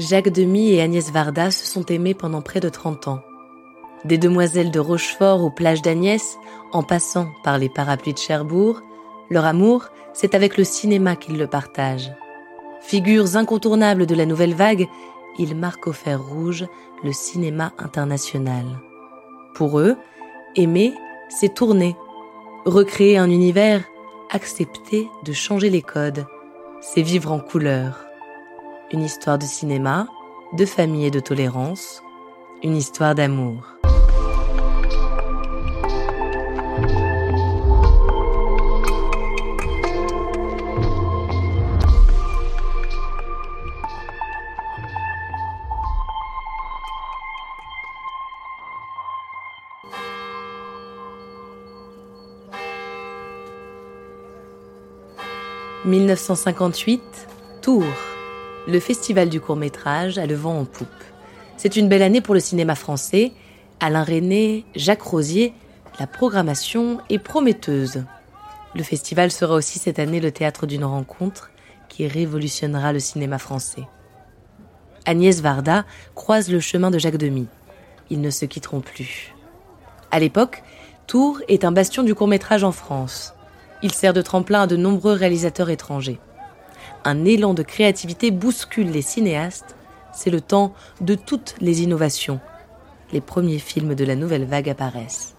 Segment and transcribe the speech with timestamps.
[0.00, 3.20] Jacques Demy et Agnès Varda se sont aimés pendant près de 30 ans.
[4.06, 6.38] Des demoiselles de Rochefort aux plages d'Agnès,
[6.72, 8.80] en passant par les parapluies de Cherbourg,
[9.28, 12.12] leur amour, c'est avec le cinéma qu'ils le partagent.
[12.80, 14.88] Figures incontournables de la nouvelle vague,
[15.38, 16.64] ils marquent au fer rouge
[17.04, 18.64] le cinéma international.
[19.54, 19.98] Pour eux,
[20.56, 20.94] aimer,
[21.28, 21.94] c'est tourner,
[22.64, 23.84] recréer un univers,
[24.30, 26.24] accepter de changer les codes,
[26.80, 28.09] c'est vivre en couleur.
[28.92, 30.08] Une histoire de cinéma,
[30.52, 32.02] de famille et de tolérance,
[32.64, 33.76] une histoire d'amour.
[55.84, 57.00] «1958,
[57.62, 57.84] Tours
[58.68, 60.88] le Festival du court métrage a le vent en poupe.
[61.56, 63.32] C'est une belle année pour le cinéma français.
[63.80, 65.54] Alain René, Jacques Rosier,
[65.98, 68.04] la programmation est prometteuse.
[68.74, 71.50] Le festival sera aussi cette année le théâtre d'une rencontre
[71.88, 73.82] qui révolutionnera le cinéma français.
[75.06, 75.84] Agnès Varda
[76.14, 77.46] croise le chemin de Jacques Demy.
[78.10, 79.34] Ils ne se quitteront plus.
[80.10, 80.62] À l'époque,
[81.06, 83.34] Tours est un bastion du court-métrage en France.
[83.82, 86.20] Il sert de tremplin à de nombreux réalisateurs étrangers
[87.04, 89.76] un élan de créativité bouscule les cinéastes,
[90.12, 92.40] c'est le temps de toutes les innovations.
[93.12, 95.34] Les premiers films de la nouvelle vague apparaissent.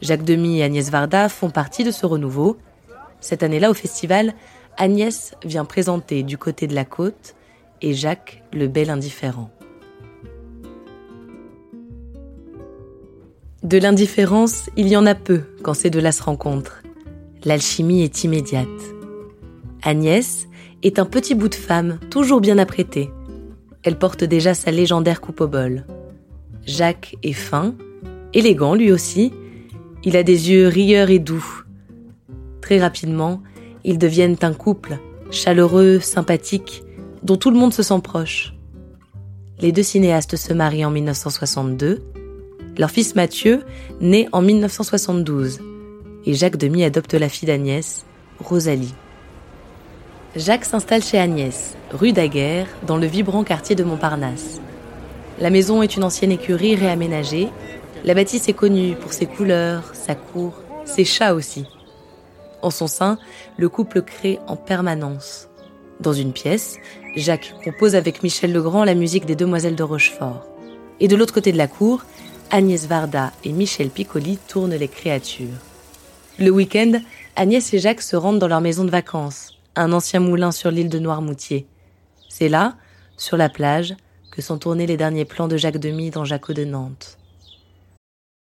[0.00, 2.56] Jacques Demy et Agnès Varda font partie de ce renouveau.
[3.20, 4.34] Cette année-là, au festival,
[4.76, 7.34] Agnès vient présenter Du côté de la côte
[7.80, 9.50] et Jacques le bel indifférent.
[13.62, 16.82] De l'indifférence, il y en a peu quand ces deux-là se rencontrent.
[17.44, 18.66] L'alchimie est immédiate.
[19.82, 20.48] Agnès
[20.82, 23.10] est un petit bout de femme, toujours bien apprêtée.
[23.82, 25.84] Elle porte déjà sa légendaire coupe au bol.
[26.66, 27.74] Jacques est fin,
[28.32, 29.32] élégant lui aussi.
[30.04, 31.64] Il a des yeux rieurs et doux.
[32.60, 33.42] Très rapidement,
[33.84, 34.98] ils deviennent un couple,
[35.30, 36.84] chaleureux, sympathique,
[37.22, 38.54] dont tout le monde se sent proche.
[39.60, 42.02] Les deux cinéastes se marient en 1962.
[42.78, 43.62] Leur fils Mathieu
[44.00, 45.60] naît en 1972.
[46.24, 48.04] Et Jacques Demy adopte la fille d'Agnès,
[48.38, 48.94] Rosalie.
[50.34, 54.62] Jacques s'installe chez Agnès, rue Daguerre, dans le vibrant quartier de Montparnasse.
[55.38, 57.50] La maison est une ancienne écurie réaménagée.
[58.02, 60.54] La bâtisse est connue pour ses couleurs, sa cour,
[60.86, 61.66] ses chats aussi.
[62.62, 63.18] En son sein,
[63.58, 65.48] le couple crée en permanence.
[66.00, 66.78] Dans une pièce,
[67.14, 70.46] Jacques compose avec Michel Legrand la musique des Demoiselles de Rochefort.
[70.98, 72.06] Et de l'autre côté de la cour,
[72.50, 75.60] Agnès Varda et Michel Piccoli tournent les créatures.
[76.38, 77.02] Le week-end,
[77.36, 80.88] Agnès et Jacques se rendent dans leur maison de vacances, un ancien moulin sur l'île
[80.88, 81.66] de Noirmoutier.
[82.28, 82.76] C'est là,
[83.16, 83.94] sur la plage,
[84.30, 87.18] que sont tournés les derniers plans de Jacques Demy dans Jaco de Nantes.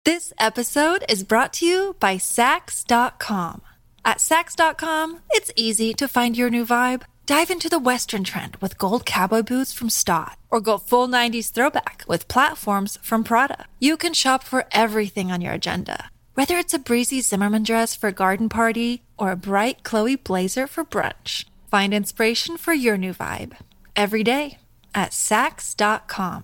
[0.06, 3.62] This episode is brought to you by Sax.com.
[4.04, 7.04] At Sax.com, it's easy to find your new vibe.
[7.26, 11.54] Dive into the Western trend with gold cowboy boots from Stott, or go full 90s
[11.54, 13.66] throwback with platforms from Prada.
[13.80, 18.08] You can shop for everything on your agenda Whether it's a breezy Zimmerman dress for
[18.08, 23.14] a garden party or a bright Chloe blazer for brunch, find inspiration for your new
[23.14, 23.56] vibe
[23.96, 24.58] every day
[24.96, 26.44] at Sax.com.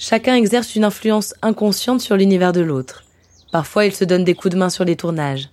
[0.00, 3.02] Chacun exerce une influence inconsciente sur l'univers de l'autre.
[3.50, 5.48] Parfois, ils se donnent des coups de main sur les tournages.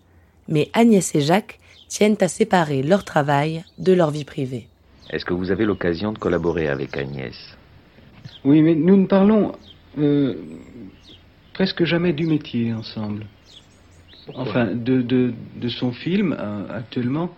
[0.47, 4.67] Mais Agnès et Jacques tiennent à séparer leur travail de leur vie privée.
[5.09, 7.35] Est-ce que vous avez l'occasion de collaborer avec Agnès?
[8.43, 9.53] Oui, mais nous ne parlons
[9.97, 10.35] euh,
[11.53, 13.25] presque jamais du métier ensemble.
[14.35, 17.31] enfin, de, de, de, son film euh, actuellement.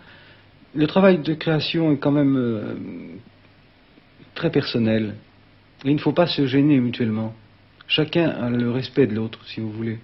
[0.75, 2.75] Le travail de création est quand même euh,
[4.35, 5.15] très personnel.
[5.85, 7.33] Il ne faut pas se gêner mutuellement.
[7.87, 9.99] Chacun a le respect de l'autre, si vous voulez.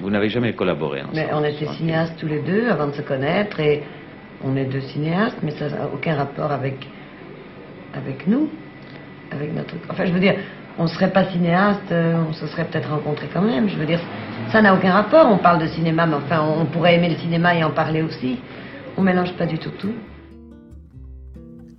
[0.00, 3.02] Vous n'avez jamais collaboré ensemble Mais on était cinéastes tous les deux avant de se
[3.02, 3.82] connaître et
[4.42, 6.86] on est deux cinéastes, mais ça n'a aucun rapport avec,
[7.94, 8.48] avec nous,
[9.30, 9.74] avec notre.
[9.88, 10.34] Enfin, je veux dire,
[10.78, 13.68] on ne serait pas cinéaste, euh, on se serait peut-être rencontrés quand même.
[13.68, 14.00] Je veux dire,
[14.50, 15.26] ça n'a aucun rapport.
[15.30, 18.38] On parle de cinéma, mais enfin, on pourrait aimer le cinéma et en parler aussi.
[18.96, 19.92] On mélange pas du tout tout.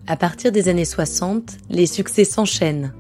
[0.07, 2.93] À partir des années 60, les succès s'enchaînent.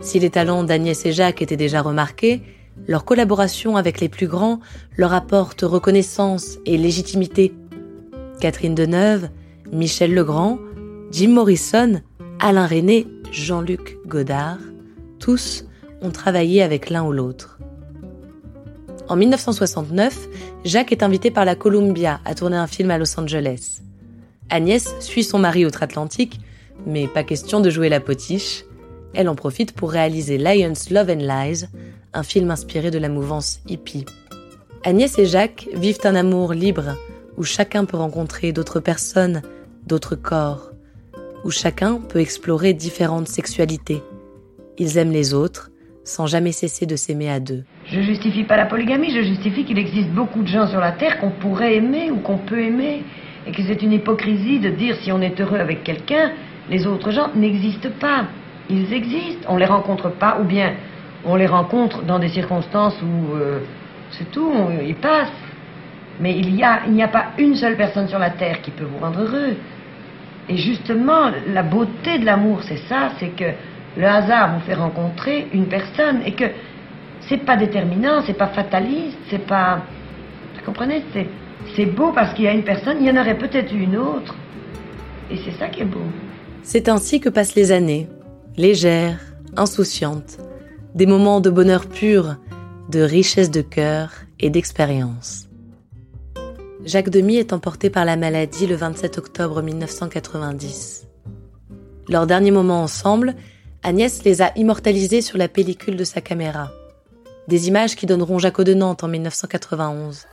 [0.00, 2.42] Si les talents d'Agnès et Jacques étaient déjà remarqués,
[2.86, 4.60] leur collaboration avec les plus grands
[4.96, 7.52] leur apporte reconnaissance et légitimité.
[8.40, 9.28] Catherine Deneuve,
[9.72, 10.58] Michel Legrand,
[11.10, 12.00] Jim Morrison,
[12.38, 14.58] Alain René, Jean-Luc Godard,
[15.18, 15.64] tous
[16.00, 17.58] ont travaillé avec l'un ou l'autre.
[19.08, 20.28] En 1969,
[20.64, 23.80] Jacques est invité par la Columbia à tourner un film à Los Angeles.
[24.50, 26.40] Agnès suit son mari outre-Atlantique,
[26.86, 28.64] mais pas question de jouer la potiche
[29.14, 31.64] elle en profite pour réaliser Lions Love and Lies,
[32.12, 34.04] un film inspiré de la mouvance hippie.
[34.84, 36.96] Agnès et Jacques vivent un amour libre,
[37.36, 39.42] où chacun peut rencontrer d'autres personnes,
[39.86, 40.70] d'autres corps,
[41.44, 44.02] où chacun peut explorer différentes sexualités.
[44.78, 45.70] Ils aiment les autres,
[46.04, 47.64] sans jamais cesser de s'aimer à deux.
[47.86, 51.20] Je justifie pas la polygamie, je justifie qu'il existe beaucoup de gens sur la Terre
[51.20, 53.02] qu'on pourrait aimer ou qu'on peut aimer,
[53.46, 56.32] et que c'est une hypocrisie de dire si on est heureux avec quelqu'un,
[56.70, 58.26] les autres gens n'existent pas
[58.68, 60.74] ils existent, on les rencontre pas, ou bien
[61.24, 63.60] on les rencontre dans des circonstances où euh,
[64.12, 64.52] c'est tout,
[64.84, 65.28] ils passent.
[66.20, 68.98] Mais il n'y a, a pas une seule personne sur la terre qui peut vous
[68.98, 69.56] rendre heureux.
[70.48, 73.44] Et justement, la beauté de l'amour, c'est ça, c'est que
[73.96, 76.44] le hasard vous fait rencontrer une personne et que
[77.28, 79.82] c'est pas déterminant, c'est pas fataliste, c'est pas.
[80.56, 81.02] Vous comprenez
[81.76, 84.34] C'est beau parce qu'il y a une personne, il y en aurait peut-être une autre.
[85.30, 86.06] Et c'est ça qui est beau.
[86.62, 88.08] C'est ainsi que passent les années
[88.58, 89.20] légère,
[89.56, 90.38] insouciante,
[90.96, 92.36] des moments de bonheur pur,
[92.90, 94.10] de richesse de cœur
[94.40, 95.48] et d'expérience.
[96.84, 101.06] Jacques Demy est emporté par la maladie le 27 octobre 1990.
[102.08, 103.36] Leurs derniers moments ensemble,
[103.84, 106.72] Agnès les a immortalisés sur la pellicule de sa caméra.
[107.46, 110.26] Des images qui donneront Jacques de Nantes en 1991.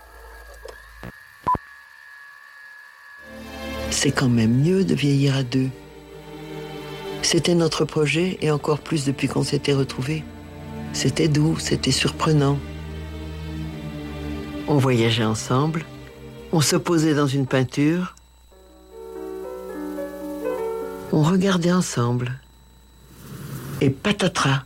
[3.92, 5.70] C'est quand même mieux de vieillir à deux.
[7.26, 10.24] C'était notre projet et encore plus depuis qu'on s'était retrouvés.
[10.94, 12.60] C'était doux, c'était surprenant.
[14.68, 15.86] On voyageait ensemble,
[16.52, 18.14] on se posait dans une peinture,
[21.12, 22.40] on regardait ensemble.
[23.82, 24.64] Et patatras,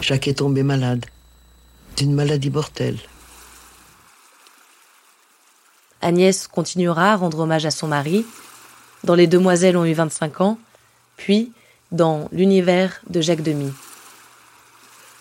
[0.00, 1.04] Jacques est tombé malade,
[1.98, 2.98] d'une maladie mortelle.
[6.00, 8.24] Agnès continuera à rendre hommage à son mari.
[9.04, 10.58] Dans Les Demoiselles ont eu 25 ans,
[11.16, 11.52] puis
[11.92, 13.72] dans l'univers de Jacques Demy.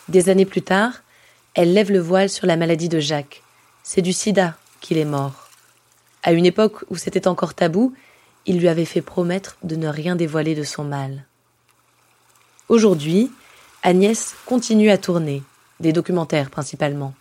[0.07, 1.01] Des années plus tard,
[1.53, 3.41] elle lève le voile sur la maladie de Jacques.
[3.83, 5.49] C'est du sida qu'il est mort.
[6.23, 7.93] À une époque où c'était encore tabou,
[8.45, 11.25] il lui avait fait promettre de ne rien dévoiler de son mal.
[12.67, 13.31] Aujourd'hui,
[13.83, 15.43] Agnès continue à tourner,
[15.79, 17.13] des documentaires principalement.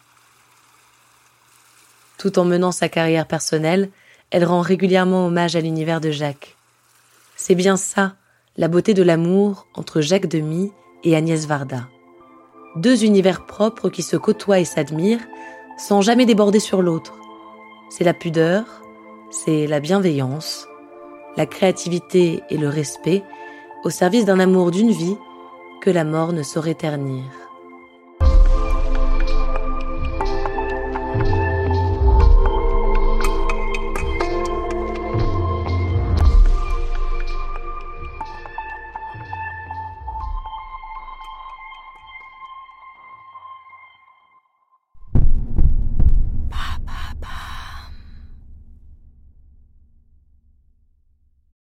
[2.19, 3.91] Tout en menant sa carrière personnelle,
[4.31, 6.57] elle rend régulièrement hommage à l'univers de Jacques.
[7.37, 8.15] C'est bien ça,
[8.57, 10.71] la beauté de l'amour entre Jacques Demy
[11.03, 11.89] et Agnès Varda.
[12.77, 15.27] Deux univers propres qui se côtoient et s'admirent
[15.77, 17.19] sans jamais déborder sur l'autre.
[17.91, 18.65] C'est la pudeur,
[19.31, 20.69] c'est la bienveillance,
[21.37, 23.25] la créativité et le respect
[23.83, 25.17] au service d'un amour d'une vie
[25.83, 27.25] que la mort ne saurait ternir.